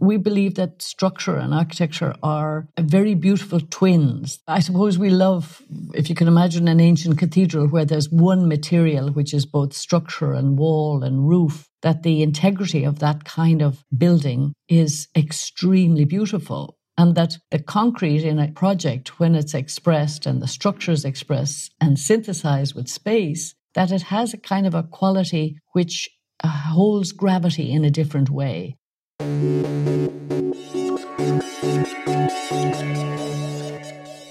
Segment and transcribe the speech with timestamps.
[0.00, 4.38] We believe that structure and architecture are very beautiful twins.
[4.46, 5.60] I suppose we love,
[5.92, 10.32] if you can imagine an ancient cathedral where there's one material, which is both structure
[10.32, 16.76] and wall and roof, that the integrity of that kind of building is extremely beautiful.
[16.96, 21.98] And that the concrete in a project, when it's expressed and the structures expressed and
[21.98, 26.08] synthesized with space, that it has a kind of a quality which
[26.42, 28.76] uh, holds gravity in a different way.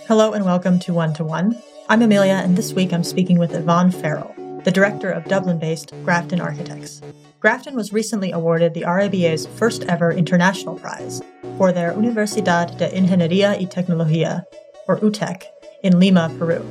[0.07, 1.61] Hello and welcome to One to One.
[1.89, 5.91] I'm Amelia, and this week I'm speaking with Yvonne Farrell, the director of Dublin based
[6.05, 7.01] Grafton Architects.
[7.41, 11.21] Grafton was recently awarded the RIBA's first ever international prize
[11.57, 14.45] for their Universidad de Ingeniería y Tecnología,
[14.87, 15.43] or UTEC,
[15.83, 16.65] in Lima, Peru.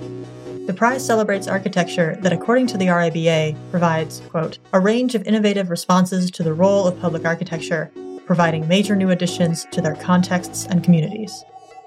[0.67, 5.69] The prize celebrates architecture that, according to the RIBA, provides, quote, a range of innovative
[5.69, 7.93] responses to the role of public architecture
[8.25, 11.45] providing major new additions to their contexts and communities.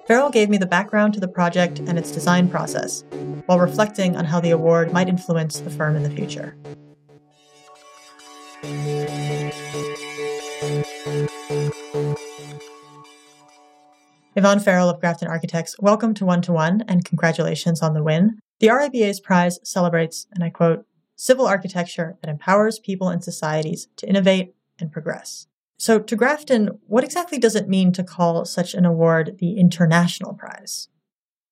[0.10, 3.04] Farrell gave me the background to the project and its design process,
[3.46, 6.56] while reflecting on how the award might influence the firm in the future.
[14.36, 18.40] Yvonne Farrell of Grafton Architects, welcome to One to One and congratulations on the win.
[18.58, 24.10] The RIBA's prize celebrates, and I quote, civil architecture that empowers people and societies to
[24.10, 25.46] innovate and progress.
[25.82, 30.34] So, to Grafton, what exactly does it mean to call such an award the International
[30.34, 30.90] Prize?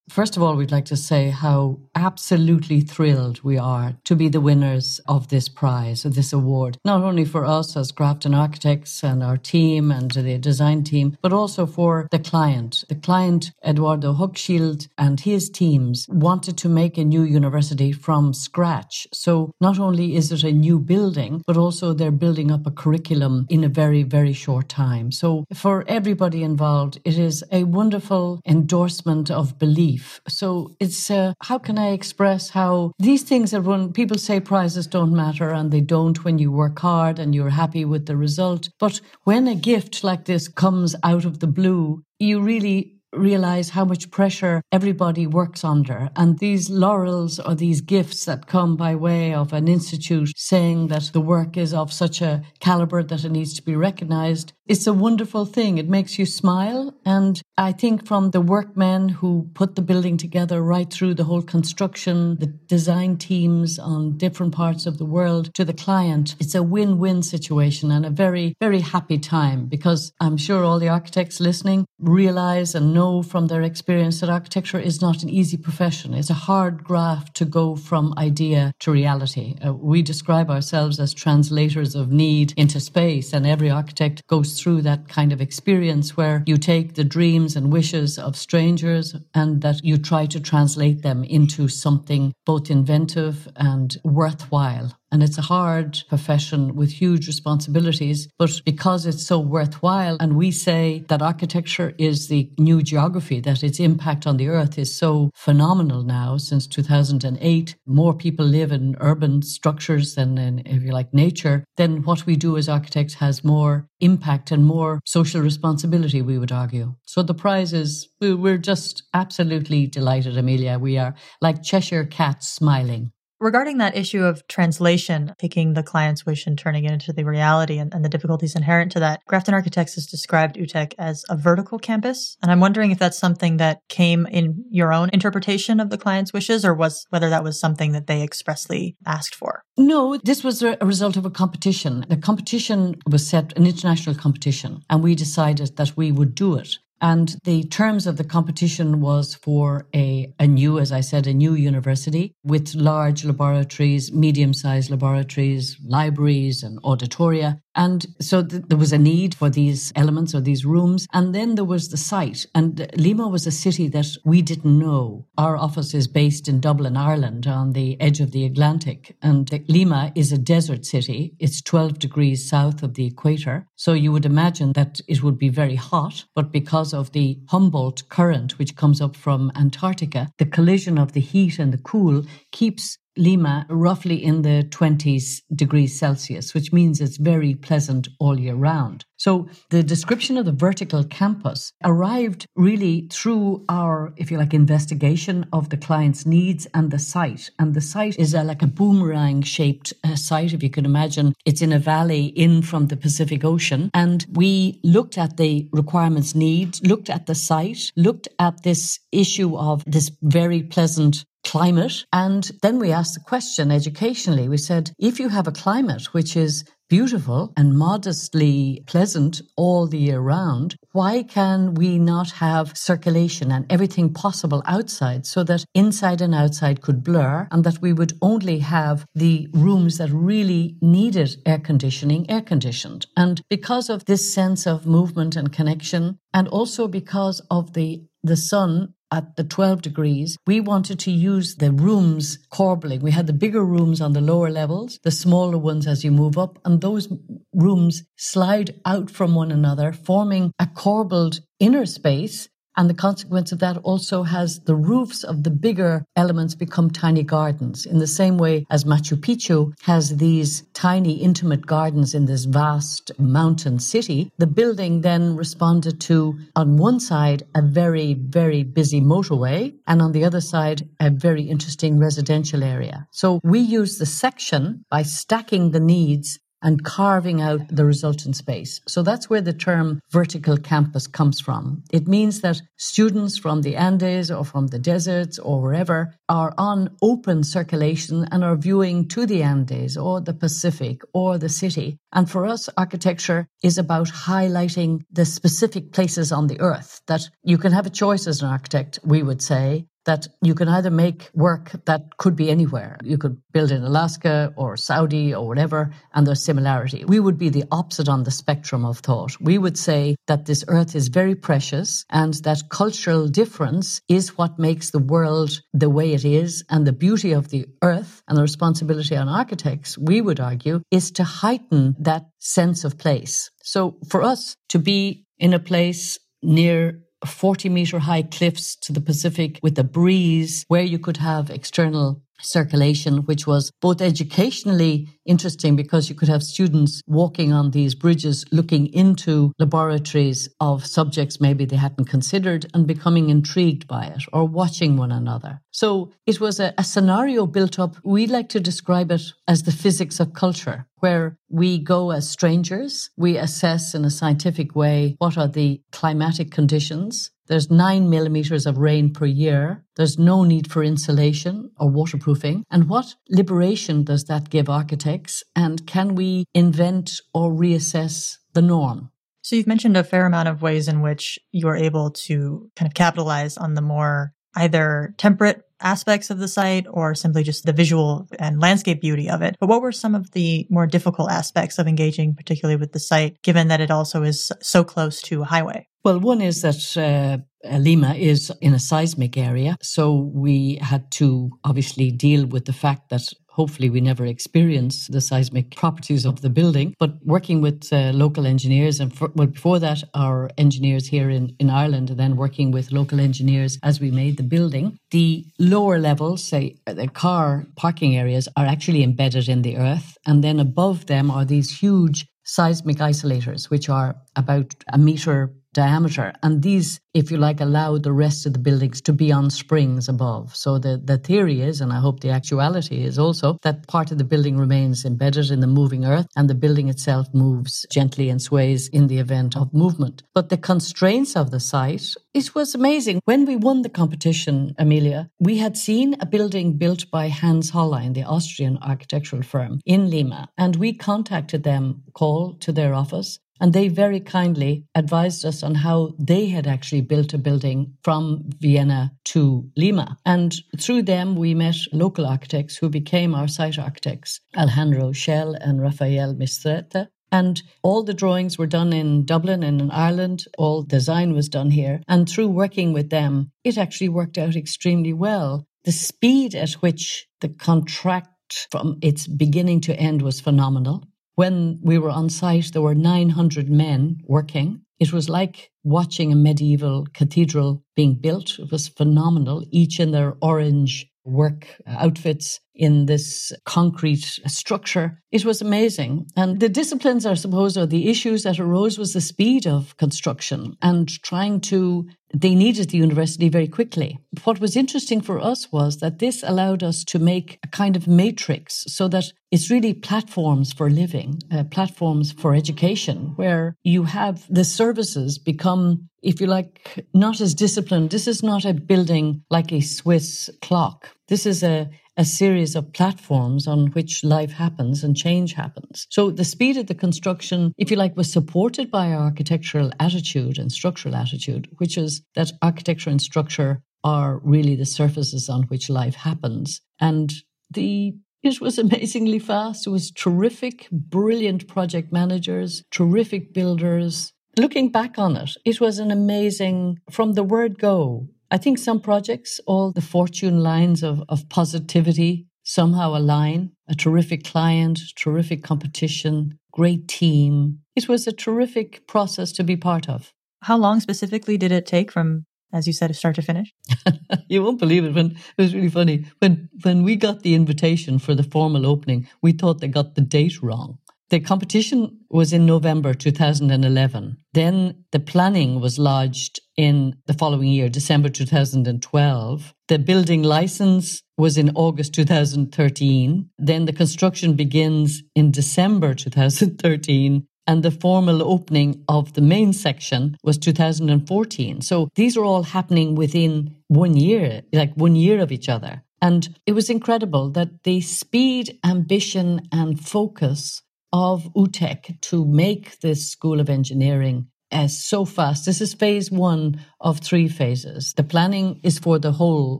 [0.09, 4.39] First of all, we'd like to say how absolutely thrilled we are to be the
[4.39, 9.21] winners of this prize, of this award, not only for us as Grafton Architects and
[9.21, 12.85] our team and the design team, but also for the client.
[12.87, 19.07] The client, Eduardo Hochschild and his teams wanted to make a new university from scratch.
[19.11, 23.45] So not only is it a new building, but also they're building up a curriculum
[23.49, 25.11] in a very, very short time.
[25.11, 30.21] So for everybody involved, it is a wonderful endorsement of belief belief.
[30.27, 34.87] So it's uh, how can I express how these things that when people say prizes
[34.87, 38.69] don't matter and they don't when you work hard and you're happy with the result.
[38.79, 43.85] But when a gift like this comes out of the blue, you really realize how
[43.85, 46.09] much pressure everybody works under.
[46.15, 51.11] And these laurels or these gifts that come by way of an institute saying that
[51.13, 54.93] the work is of such a caliber that it needs to be recognized, it's a
[54.93, 55.77] wonderful thing.
[55.77, 56.93] It makes you smile.
[57.05, 61.41] And I think from the workmen who put the building together right through the whole
[61.41, 66.63] construction, the design teams on different parts of the world to the client, it's a
[66.63, 71.85] win-win situation and a very, very happy time because I'm sure all the architects listening
[71.99, 76.13] realize and know from their experience that architecture is not an easy profession.
[76.13, 79.47] It's a hard graft to go from idea to reality.
[79.65, 84.81] Uh, we describe ourselves as translators of need into space and every architect goes through
[84.81, 89.83] that kind of experience where you take the dreams and wishes of strangers and that
[89.83, 94.97] you try to translate them into something both inventive and worthwhile.
[95.11, 98.27] And it's a hard profession with huge responsibilities.
[98.37, 103.63] But because it's so worthwhile, and we say that architecture is the new geography, that
[103.63, 108.97] its impact on the earth is so phenomenal now since 2008, more people live in
[108.99, 113.43] urban structures than in, if you like, nature, then what we do as architects has
[113.43, 116.95] more impact and more social responsibility, we would argue.
[117.05, 120.77] So the prize is, we're just absolutely delighted, Amelia.
[120.77, 123.11] We are like Cheshire cats smiling.
[123.39, 127.77] Regarding that issue of translation, taking the client's wish and turning it into the reality
[127.77, 131.77] and, and, the difficulties inherent to that, Grafton Architects has described UTEC as a vertical
[131.77, 132.35] campus.
[132.41, 136.33] And I'm wondering if that's something that came in your own interpretation of the client's
[136.33, 139.63] wishes or was whether that was something that they expressly asked for.
[139.77, 142.05] No, this was a result of a competition.
[142.09, 146.77] The competition was set, an international competition, and we decided that we would do it.
[147.01, 151.33] And the terms of the competition was for a, a new, as I said, a
[151.33, 157.59] new university with large laboratories, medium sized laboratories, libraries and auditoria.
[157.75, 161.07] And so th- there was a need for these elements or these rooms.
[161.13, 162.45] And then there was the site.
[162.55, 165.27] And Lima was a city that we didn't know.
[165.37, 169.15] Our office is based in Dublin, Ireland, on the edge of the Atlantic.
[169.21, 171.35] And Lima is a desert city.
[171.37, 173.67] It's 12 degrees south of the equator.
[173.75, 176.25] So you would imagine that it would be very hot.
[176.33, 181.19] But because of the Humboldt current, which comes up from Antarctica, the collision of the
[181.21, 187.17] heat and the cool keeps Lima roughly in the 20s degrees Celsius, which means it's
[187.17, 189.05] very pleasant all year round.
[189.17, 195.47] So the description of the vertical campus arrived really through our, if you like, investigation
[195.51, 197.49] of the client's needs and the site.
[197.57, 201.33] And the site is a, like a boomerang shaped uh, site, if you can imagine.
[201.45, 203.89] It's in a valley in from the Pacific Ocean.
[203.93, 209.57] And we looked at the requirements need, looked at the site, looked at this issue
[209.57, 212.05] of this very pleasant climate.
[212.11, 214.49] And then we asked the question educationally.
[214.49, 219.97] We said, if you have a climate which is beautiful and modestly pleasant all the
[219.97, 226.21] year round, why can we not have circulation and everything possible outside so that inside
[226.21, 231.35] and outside could blur and that we would only have the rooms that really needed
[231.45, 233.05] air conditioning air conditioned?
[233.15, 238.35] And because of this sense of movement and connection, and also because of the the
[238.35, 243.01] sun at the 12 degrees, we wanted to use the rooms corbelling.
[243.01, 246.37] We had the bigger rooms on the lower levels, the smaller ones as you move
[246.37, 247.07] up, and those
[247.53, 253.59] rooms slide out from one another, forming a corbelled inner space and the consequence of
[253.59, 258.37] that also has the roofs of the bigger elements become tiny gardens in the same
[258.37, 264.31] way as Machu Picchu has these tiny intimate gardens in this vast mountain city.
[264.37, 270.11] The building then responded to, on one side, a very, very busy motorway, and on
[270.11, 273.07] the other side, a very interesting residential area.
[273.11, 278.81] So we use the section by stacking the needs and carving out the resultant space.
[278.87, 281.83] So that's where the term vertical campus comes from.
[281.91, 286.95] It means that students from the Andes or from the deserts or wherever are on
[287.01, 291.99] open circulation and are viewing to the Andes or the Pacific or the city.
[292.11, 297.57] And for us, architecture is about highlighting the specific places on the earth that you
[297.57, 301.29] can have a choice as an architect, we would say, that you can either make
[301.33, 302.97] work that could be anywhere.
[303.03, 307.03] You could build in Alaska or Saudi or whatever, and there's similarity.
[307.05, 309.39] We would be the opposite on the spectrum of thought.
[309.39, 314.57] We would say that this earth is very precious and that cultural difference is what
[314.57, 316.63] makes the world the way it is.
[316.69, 321.11] And the beauty of the earth and the responsibility on architects, we would argue, is
[321.11, 323.51] to heighten that sense of place.
[323.61, 329.01] So for us to be in a place near 40 meter high cliffs to the
[329.01, 335.75] Pacific with a breeze where you could have external circulation, which was both educationally interesting
[335.75, 341.65] because you could have students walking on these bridges looking into laboratories of subjects maybe
[341.65, 345.61] they hadn't considered and becoming intrigued by it or watching one another.
[345.71, 347.95] So it was a, a scenario built up.
[348.03, 353.09] We like to describe it as the physics of culture, where we go as strangers,
[353.15, 358.77] we assess in a scientific way what are the climatic conditions, there's nine millimeters of
[358.77, 359.83] rain per year.
[359.95, 362.65] There's no need for insulation or waterproofing.
[362.69, 365.16] And what liberation does that give architects?
[365.55, 369.11] And can we invent or reassess the norm?
[369.41, 372.89] So you've mentioned a fair amount of ways in which you are able to kind
[372.89, 377.73] of capitalize on the more either temperate aspects of the site or simply just the
[377.73, 379.55] visual and landscape beauty of it.
[379.59, 383.41] But what were some of the more difficult aspects of engaging, particularly with the site,
[383.41, 385.87] given that it also is so close to a highway?
[386.03, 389.77] Well, one is that uh, Lima is in a seismic area.
[389.81, 393.23] So we had to obviously deal with the fact that
[393.57, 396.93] hopefully we never experience the seismic properties of the building.
[396.99, 401.55] But working with uh, local engineers, and for, well, before that, our engineers here in,
[401.59, 405.99] in Ireland, and then working with local engineers as we made the building, the lower
[405.99, 410.17] levels, say uh, the car parking areas, are actually embedded in the earth.
[410.25, 416.33] And then above them are these huge seismic isolators, which are about a meter diameter.
[416.41, 420.09] And these, if you like, allow the rest of the buildings to be on springs
[420.09, 420.55] above.
[420.55, 424.17] So the, the theory is, and I hope the actuality is also, that part of
[424.17, 428.41] the building remains embedded in the moving earth and the building itself moves gently and
[428.41, 430.23] sways in the event of movement.
[430.33, 433.21] But the constraints of the site, it was amazing.
[433.25, 438.13] When we won the competition, Amelia, we had seen a building built by Hans Hollein,
[438.13, 443.73] the Austrian architectural firm in Lima, and we contacted them, called to their office, and
[443.73, 449.11] they very kindly advised us on how they had actually built a building from Vienna
[449.25, 450.17] to Lima.
[450.25, 455.81] And through them, we met local architects who became our site architects, Alejandro Schell and
[455.81, 457.09] Rafael Mistretta.
[457.31, 460.45] And all the drawings were done in Dublin and in Ireland.
[460.57, 462.01] All design was done here.
[462.07, 465.67] And through working with them, it actually worked out extremely well.
[465.83, 471.03] The speed at which the contract from its beginning to end was phenomenal.
[471.37, 474.81] When we were on site, there were 900 men working.
[474.99, 478.57] It was like watching a medieval cathedral being built.
[478.57, 485.19] It was phenomenal, each in their orange work outfits in this concrete structure.
[485.31, 486.27] It was amazing.
[486.35, 490.77] And the disciplines, I suppose, or the issues that arose was the speed of construction
[490.81, 494.19] and trying to they needed the university very quickly.
[494.43, 498.07] What was interesting for us was that this allowed us to make a kind of
[498.07, 504.45] matrix so that it's really platforms for living, uh, platforms for education, where you have
[504.49, 508.09] the services become, if you like, not as disciplined.
[508.09, 511.09] This is not a building like a Swiss clock.
[511.29, 516.07] This is a, a series of platforms on which life happens and change happens.
[516.09, 520.71] So the speed of the construction, if you like, was supported by architectural attitude and
[520.71, 526.15] structural attitude, which is that architecture and structure are really the surfaces on which life
[526.15, 526.81] happens.
[526.99, 527.31] And
[527.69, 529.87] the it was amazingly fast.
[529.87, 534.33] It was terrific, brilliant project managers, terrific builders.
[534.57, 539.01] Looking back on it, it was an amazing, from the word go, I think some
[539.01, 543.71] projects, all the fortune lines of, of positivity somehow align.
[543.89, 547.79] A terrific client, terrific competition, great team.
[547.95, 550.33] It was a terrific process to be part of.
[550.63, 553.73] How long specifically did it take from, as you said, start to finish?
[554.49, 555.13] you won't believe it.
[555.13, 559.27] When it was really funny when when we got the invitation for the formal opening,
[559.41, 560.99] we thought they got the date wrong.
[561.29, 564.37] The competition was in November 2011.
[564.53, 569.73] Then the planning was lodged in the following year, December 2012.
[569.89, 573.49] The building license was in August 2013.
[573.57, 580.37] Then the construction begins in December 2013 and the formal opening of the main section
[580.43, 581.81] was 2014.
[581.81, 586.03] So these are all happening within one year, like one year of each other.
[586.21, 590.81] And it was incredible that the speed, ambition, and focus
[591.11, 595.65] of UTEC to make this School of Engineering as so fast.
[595.65, 598.13] This is phase one of three phases.
[598.13, 599.79] The planning is for the whole,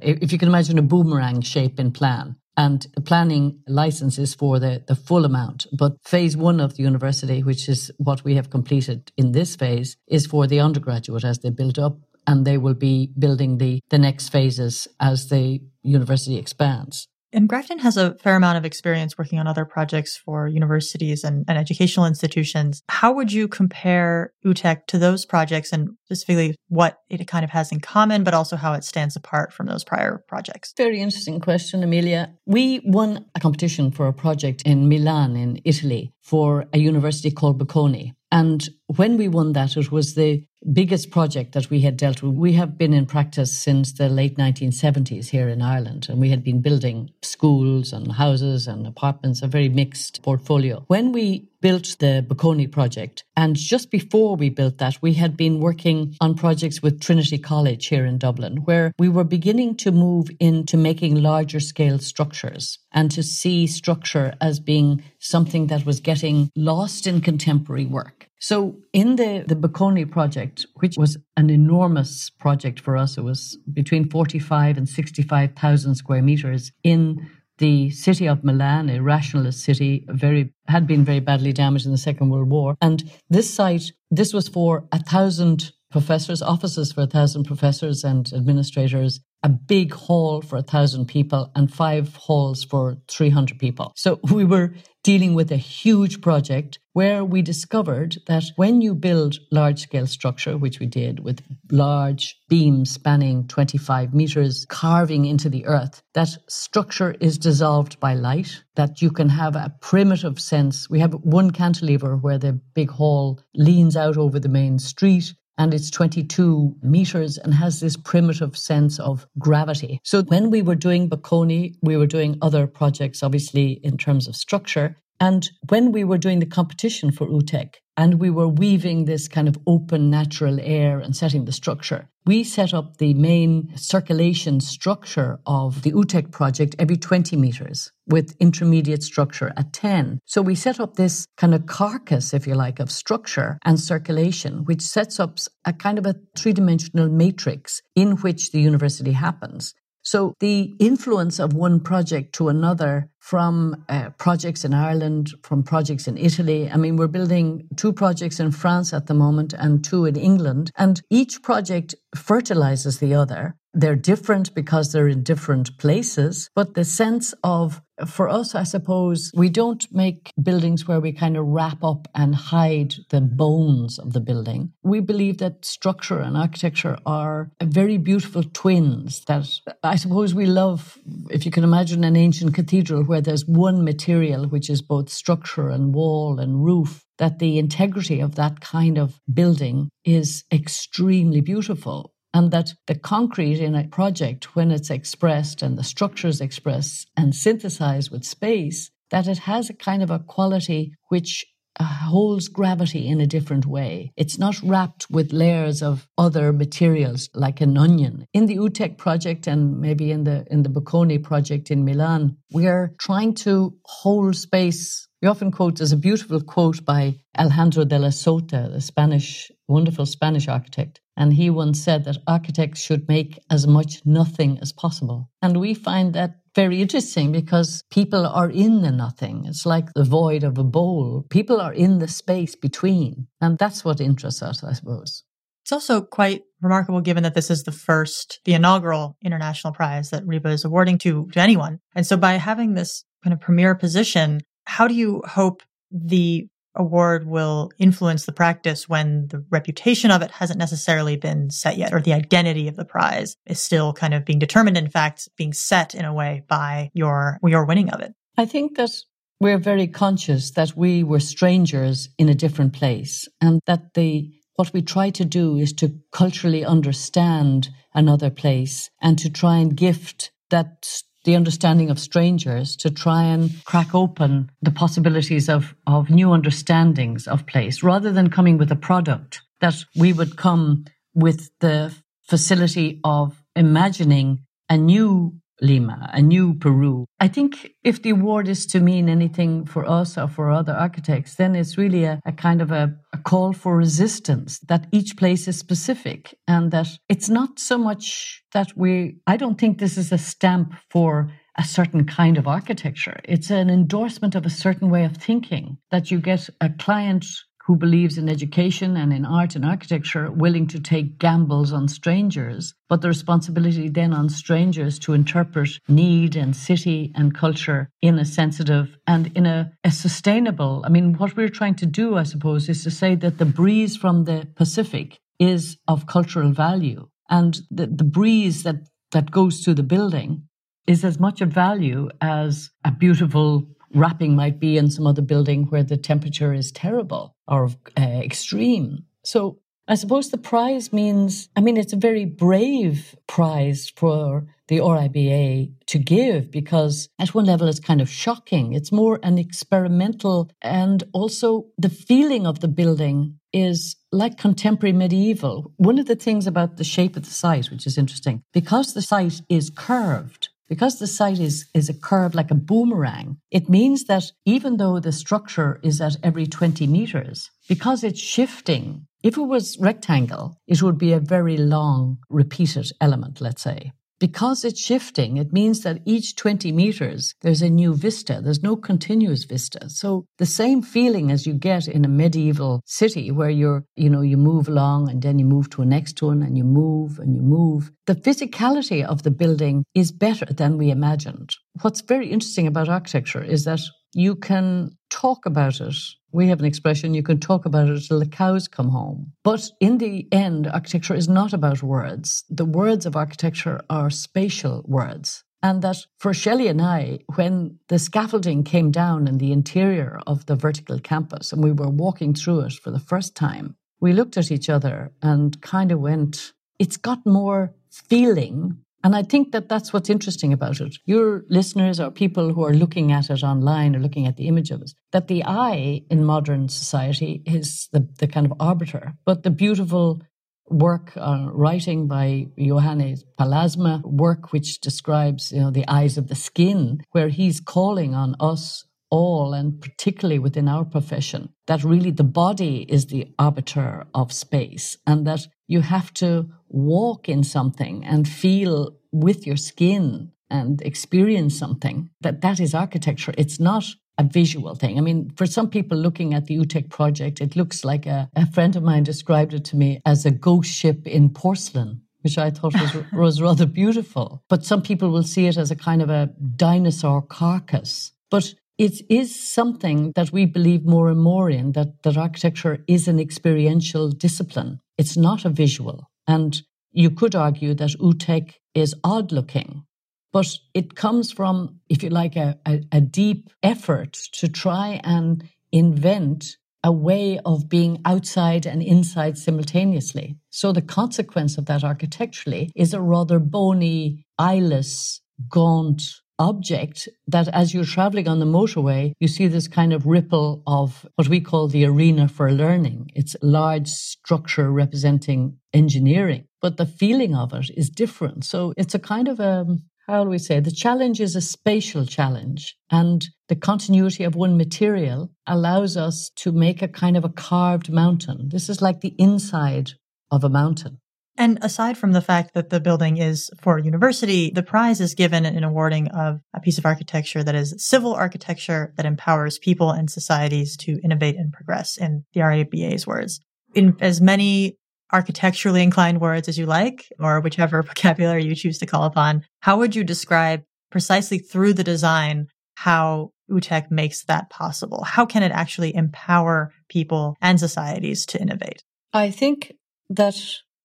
[0.02, 2.38] if you can imagine a boomerang shape in plan.
[2.56, 5.68] And the planning license is for the, the full amount.
[5.78, 9.96] But phase one of the university, which is what we have completed in this phase,
[10.08, 14.00] is for the undergraduate as they build up and they will be building the, the
[14.00, 17.08] next phases as the university expands.
[17.34, 21.44] And Grafton has a fair amount of experience working on other projects for universities and,
[21.48, 22.84] and, educational institutions.
[22.88, 27.72] How would you compare UTEC to those projects and specifically what it kind of has
[27.72, 30.74] in common, but also how it stands apart from those prior projects?
[30.78, 32.34] Very interesting question, Amelia.
[32.46, 37.60] We won a competition for a project in Milan, in Italy, for a university called
[37.60, 38.14] Bocconi.
[38.32, 42.34] And when we won that, it was the biggest project that we had dealt with.
[42.34, 46.44] We have been in practice since the late 1970s here in Ireland, and we had
[46.44, 50.84] been building schools and houses and apartments, a very mixed portfolio.
[50.88, 55.60] When we built the Bocconi project, and just before we built that, we had been
[55.60, 60.30] working on projects with Trinity College here in Dublin, where we were beginning to move
[60.40, 66.50] into making larger scale structures and to see structure as being something that was getting
[66.56, 68.28] lost in contemporary work.
[68.40, 73.58] So in the, the Bocconi project, which was an enormous project for us, it was
[73.74, 77.28] between 45 and 65,000 square meters in
[77.58, 81.98] the city of Milan, a rationalist city, very had been very badly damaged in the
[81.98, 82.78] Second World War.
[82.82, 88.32] And this site, this was for a thousand professors, offices for a thousand professors and
[88.34, 93.94] administrators, a big hall for a thousand people, and five halls for 300 people.
[93.96, 99.38] So we were dealing with a huge project where we discovered that when you build
[99.52, 101.42] large scale structure, which we did with
[101.72, 108.64] large beams spanning 25 meters, carving into the earth, that structure is dissolved by light,
[108.76, 110.90] that you can have a primitive sense.
[110.90, 115.74] We have one cantilever where the big hall leans out over the main street and
[115.74, 120.00] it's 22 meters and has this primitive sense of gravity.
[120.04, 124.36] So when we were doing Bocconi, we were doing other projects, obviously, in terms of
[124.36, 124.98] structure.
[125.20, 129.48] And when we were doing the competition for UTEC and we were weaving this kind
[129.48, 135.40] of open natural air and setting the structure, we set up the main circulation structure
[135.48, 140.20] of the UTEC project every 20 meters with intermediate structure at 10.
[140.26, 144.66] So we set up this kind of carcass, if you like, of structure and circulation,
[144.66, 149.74] which sets up a kind of a three dimensional matrix in which the university happens.
[150.08, 156.08] So the influence of one project to another from uh, projects in Ireland, from projects
[156.08, 156.70] in Italy.
[156.70, 160.72] I mean, we're building two projects in France at the moment and two in England,
[160.78, 163.56] and each project fertilizes the other.
[163.74, 169.32] They're different because they're in different places, but the sense of for us, I suppose,
[169.36, 174.14] we don't make buildings where we kind of wrap up and hide the bones of
[174.14, 174.72] the building.
[174.84, 179.48] We believe that structure and architecture are very beautiful twins that
[179.84, 180.98] I suppose we love.
[181.30, 185.70] If you can imagine an ancient cathedral where there's one material, which is both structure
[185.70, 192.14] and wall and roof, that the integrity of that kind of building is extremely beautiful.
[192.34, 197.34] And that the concrete in a project, when it's expressed and the structures expressed and
[197.34, 201.46] synthesized with space, that it has a kind of a quality which
[201.80, 204.12] Uh, holds gravity in a different way.
[204.18, 208.26] It's not wrapped with layers of other materials like an onion.
[208.34, 212.66] In the UTEC project and maybe in the in the Bocconi project in Milan, we
[212.66, 215.08] are trying to hold space.
[215.22, 220.06] We often quote there's a beautiful quote by Alejandro de la Sota, the Spanish wonderful
[220.08, 225.30] Spanish architect, and he once said that architects should make as much nothing as possible.
[225.44, 229.46] And we find that very interesting because people are in the nothing.
[229.46, 231.28] It's like the void of a bowl.
[231.30, 233.28] People are in the space between.
[233.40, 235.24] And that's what interests us, I suppose.
[235.64, 240.26] It's also quite remarkable given that this is the first, the inaugural international prize that
[240.26, 241.80] RIBA is awarding to, to anyone.
[241.94, 245.62] And so by having this kind of premier position, how do you hope
[245.92, 246.48] the
[246.78, 251.94] award will influence the practice when the reputation of it hasn't necessarily been set yet,
[251.94, 255.54] or the identity of the prize is still kind of being determined, in fact, being
[255.54, 258.14] set in a way by your, your winning of it.
[258.38, 258.92] I think that
[259.40, 264.74] we're very conscious that we were strangers in a different place and that the what
[264.74, 270.32] we try to do is to culturally understand another place and to try and gift
[270.50, 276.32] that the understanding of strangers to try and crack open the possibilities of, of new
[276.32, 281.94] understandings of place rather than coming with a product that we would come with the
[282.24, 287.06] facility of imagining a new Lima, a new Peru.
[287.20, 291.36] I think if the award is to mean anything for us or for other architects,
[291.36, 295.48] then it's really a, a kind of a, a, call for resistance that each place
[295.48, 300.12] is specific and that it's not so much that we, I don't think this is
[300.12, 303.20] a stamp for a certain kind of architecture.
[303.24, 307.26] It's an endorsement of a certain way of thinking that you get a client
[307.68, 312.74] who believes in education and in art and architecture willing to take gambles on strangers,
[312.88, 318.24] but the responsibility then on strangers to interpret need and city and culture in a
[318.24, 320.82] sensitive and in a, a sustainable.
[320.86, 323.98] I mean, what we're trying to do, I suppose, is to say that the breeze
[323.98, 327.10] from the Pacific is of cultural value.
[327.30, 330.48] And the, the breeze that, that goes through the building
[330.88, 335.66] is as much of value as a beautiful wrapping might be in some other building
[335.66, 339.06] where the temperature is terrible or uh, extreme.
[339.24, 344.80] So I suppose the prize means, I mean, it's a very brave prize for the
[344.80, 348.74] RIBA to give because at one level it's kind of shocking.
[348.74, 355.72] It's more an experimental and also the feeling of the building is like contemporary medieval.
[355.78, 359.02] One of the things about the shape of the site, which is interesting, because the
[359.02, 364.06] site is curved, because the site is, is a curve like a boomerang, it means
[364.06, 369.42] that even though the structure is at every 20 meters, because it's shifting, if it
[369.42, 373.92] was rectangle, it would be a very long repeated element, let's say.
[374.20, 378.42] Because it's shifting, it means that each 20 meters, there's a new vista.
[378.44, 379.90] There's no continuous vista.
[379.90, 384.22] So the same feeling as you get in a medieval city where you're, you know,
[384.22, 387.36] you move along and then you move to a next one and you move and
[387.36, 387.92] you move.
[388.08, 391.56] The physicality of the building is better than we imagined.
[391.82, 393.82] What's very interesting about architecture is that
[394.14, 395.96] you can talk about it.
[396.38, 399.34] We have an expression, you can talk about it till the cows come home.
[399.44, 402.44] But in the end, architecture is not about words.
[402.48, 405.44] The words of architecture are spatial words.
[405.64, 410.46] And that for Shelley and I, when the scaffolding came down in the interior of
[410.46, 414.38] the vertical campus and we were walking through it for the first time, we looked
[414.38, 419.70] at each other and kind of went, it's got more feeling and I think that
[419.70, 420.98] that's what's interesting about it.
[421.06, 424.72] Your listeners or people who are looking at it online or looking at the image
[424.72, 429.44] of it, that the eye in modern society is the, the kind of arbiter, but
[429.44, 430.22] the beautiful
[430.70, 436.36] work uh, writing by Johannes Pallasmaa, work which describes you know the eyes of the
[436.36, 442.24] skin, where he's calling on us all, and particularly within our profession, that really the
[442.24, 448.28] body is the arbiter of space, and that you have to walk in something and
[448.28, 453.34] feel with your skin and experience something, that that is architecture.
[453.38, 453.86] It's not
[454.18, 454.98] a visual thing.
[454.98, 458.50] I mean, for some people looking at the UTEC project, it looks like a, a
[458.52, 462.50] friend of mine described it to me as a ghost ship in porcelain which I
[462.50, 464.44] thought was, was rather beautiful.
[464.50, 468.12] But some people will see it as a kind of a dinosaur carcass.
[468.30, 473.08] But it is something that we believe more and more in that, that architecture is
[473.08, 474.80] an experiential discipline.
[474.98, 476.10] It's not a visual.
[476.28, 476.62] And
[476.92, 479.84] you could argue that UTEC is odd looking,
[480.32, 485.44] but it comes from, if you like, a, a, a deep effort to try and
[485.72, 490.38] invent a way of being outside and inside simultaneously.
[490.52, 496.04] So the consequence of that architecturally is a rather bony, eyeless, gaunt
[496.40, 501.06] object that as you're traveling on the motorway, you see this kind of ripple of
[501.16, 503.12] what we call the arena for learning.
[503.16, 508.44] It's a large structure representing engineering, but the feeling of it is different.
[508.46, 509.66] So it's a kind of a,
[510.08, 512.76] how do we say, the challenge is a spatial challenge.
[512.92, 517.92] And the continuity of one material allows us to make a kind of a carved
[517.92, 518.50] mountain.
[518.50, 519.92] This is like the inside
[520.32, 521.00] of a mountain.
[521.38, 525.14] And aside from the fact that the building is for a university, the prize is
[525.14, 529.92] given in awarding of a piece of architecture that is civil architecture that empowers people
[529.92, 533.40] and societies to innovate and progress, in the RIBA's words.
[533.76, 534.78] In as many
[535.14, 539.78] architecturally inclined words as you like, or whichever vocabulary you choose to call upon, how
[539.78, 545.04] would you describe precisely through the design how UTEC makes that possible?
[545.04, 548.84] How can it actually empower people and societies to innovate?
[549.14, 549.74] I think
[550.10, 550.36] that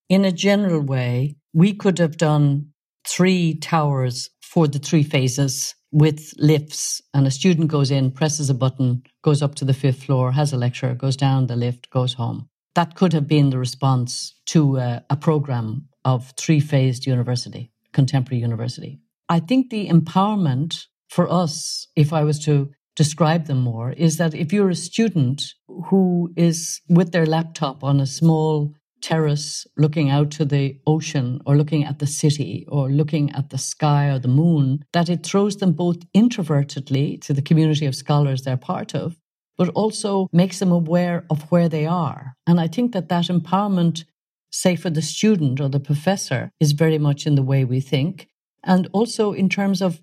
[0.09, 2.73] in a general way, we could have done
[3.07, 8.55] three towers for the three phases with lifts and a student goes in, presses a
[8.55, 12.15] button, goes up to the fifth floor, has a lecture, goes down the lift, goes
[12.15, 12.49] home.
[12.75, 18.41] That could have been the response to a, a program of three phased university, contemporary
[18.41, 19.01] university.
[19.29, 24.35] I think the empowerment for us, if I was to describe them more, is that
[24.35, 25.43] if you're a student
[25.87, 31.57] who is with their laptop on a small terrace looking out to the ocean or
[31.57, 35.57] looking at the city or looking at the sky or the moon, that it throws
[35.57, 39.17] them both introvertedly to the community of scholars they're part of,
[39.59, 42.35] but also makes them aware of where they are.
[42.47, 44.05] And I think that that empowerment,
[44.51, 48.29] say for the student or the professor, is very much in the way we think.
[48.65, 50.01] And also in terms of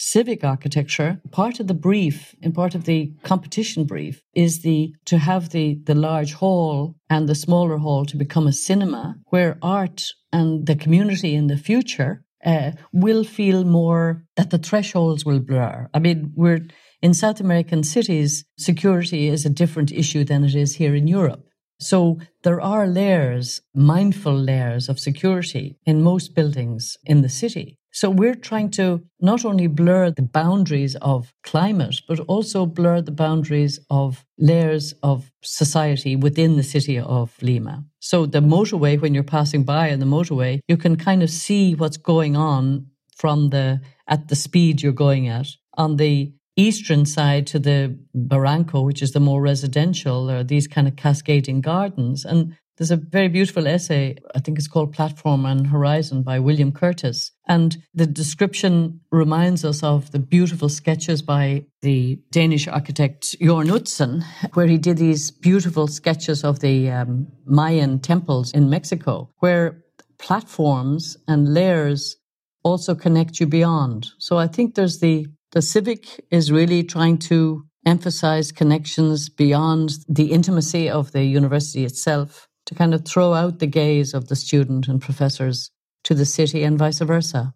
[0.00, 5.18] civic architecture, part of the brief and part of the competition brief is the to
[5.18, 10.02] have the the large hall and the smaller hall to become a cinema where art
[10.32, 15.88] and the community in the future uh, will feel more that the thresholds will blur.
[15.92, 16.66] I mean, we're
[17.02, 21.44] in South American cities, security is a different issue than it is here in Europe.
[21.78, 27.79] So there are layers, mindful layers of security in most buildings in the city.
[27.92, 33.10] So we're trying to not only blur the boundaries of climate, but also blur the
[33.10, 37.84] boundaries of layers of society within the city of Lima.
[37.98, 41.74] So the motorway, when you're passing by on the motorway, you can kind of see
[41.74, 45.48] what's going on from the, at the speed you're going at.
[45.74, 50.68] On the eastern side to the Barranco, which is the more residential, there are these
[50.68, 52.24] kind of cascading gardens.
[52.24, 56.72] And there's a very beautiful essay, I think it's called Platform and Horizon by William
[56.72, 57.30] Curtis.
[57.46, 64.24] And the description reminds us of the beautiful sketches by the Danish architect Jørn Utzon,
[64.54, 69.84] where he did these beautiful sketches of the um, Mayan temples in Mexico, where
[70.18, 72.16] platforms and layers
[72.64, 74.08] also connect you beyond.
[74.16, 80.32] So I think there's the, the civic is really trying to emphasize connections beyond the
[80.32, 84.86] intimacy of the university itself to kind of throw out the gaze of the student
[84.86, 85.72] and professors
[86.04, 87.52] to the city and vice versa.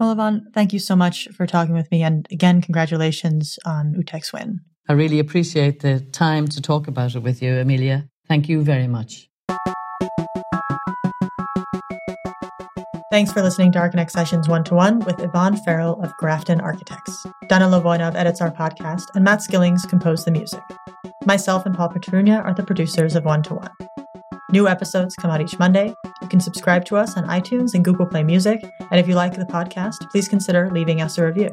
[0.00, 2.02] Well, Yvonne, thank you so much for talking with me.
[2.02, 4.60] And again, congratulations on UTEC's win.
[4.88, 8.08] I really appreciate the time to talk about it with you, Amelia.
[8.28, 9.28] Thank you very much.
[13.10, 17.26] Thanks for listening to Archinect Sessions 1 to 1 with Yvonne Farrell of Grafton Architects.
[17.48, 20.62] Dana Lovoinov edits our podcast, and Matt Skillings composed the music.
[21.26, 23.95] Myself and Paul Petrunia are the producers of 1 to 1.
[24.56, 25.94] New episodes come out each Monday.
[26.22, 28.64] You can subscribe to us on iTunes and Google Play Music.
[28.90, 31.50] And if you like the podcast, please consider leaving us a review.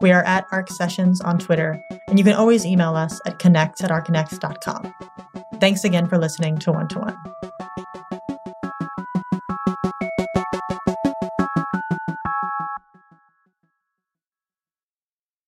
[0.00, 3.84] We are at Arc Sessions on Twitter, and you can always email us at connect
[3.84, 4.94] at archinect.com.
[5.60, 7.51] Thanks again for listening to One to One.